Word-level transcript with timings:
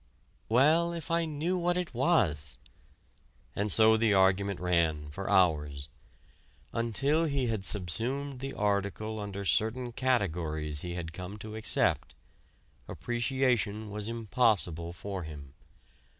"Well, 0.49 0.93
if 0.93 1.11
I 1.11 1.25
knew 1.25 1.59
what 1.59 1.77
it 1.77 1.93
was...." 1.93 2.57
And 3.55 3.71
so 3.71 3.97
the 3.97 4.15
argument 4.15 4.59
ran 4.59 5.11
for 5.11 5.29
hours. 5.29 5.89
Until 6.73 7.25
he 7.25 7.45
had 7.45 7.63
subsumed 7.63 8.39
the 8.39 8.55
article 8.55 9.19
under 9.19 9.45
certain 9.45 9.91
categories 9.91 10.81
he 10.81 10.95
had 10.95 11.13
come 11.13 11.37
to 11.37 11.55
accept, 11.55 12.15
appreciation 12.87 13.91
was 13.91 14.07
impossible 14.07 14.91
for 14.91 15.21
him. 15.21 15.53